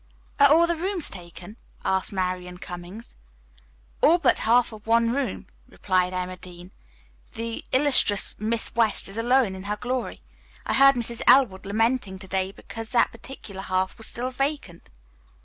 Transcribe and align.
"Are 0.39 0.51
all 0.51 0.65
the 0.65 0.75
rooms 0.75 1.11
taken?" 1.11 1.57
asked 1.85 2.11
Marian 2.11 2.57
Cummings. 2.57 3.15
"All 4.01 4.17
but 4.17 4.39
half 4.49 4.73
of 4.73 4.87
one 4.87 5.11
room," 5.11 5.45
replied 5.69 6.11
Emma 6.11 6.37
Dean. 6.37 6.71
"The 7.33 7.63
illustrious 7.71 8.33
Miss 8.39 8.73
West 8.73 9.07
is 9.07 9.19
alone 9.19 9.53
in 9.53 9.65
her 9.65 9.77
glory. 9.77 10.21
I 10.65 10.73
heard 10.73 10.95
Mrs. 10.95 11.21
Elwood 11.27 11.67
lamenting 11.67 12.17
to 12.17 12.27
day 12.27 12.51
because 12.51 12.93
that 12.93 13.11
particular 13.11 13.61
half 13.61 13.99
was 13.99 14.07
still 14.07 14.31
vacant." 14.31 14.89